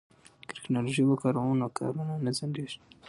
که 0.47 0.51
ټیکنالوژي 0.57 1.03
وکاروو 1.05 1.59
نو 1.59 1.67
کارونه 1.77 2.13
نه 2.25 2.31
ځنډیږي. 2.37 2.79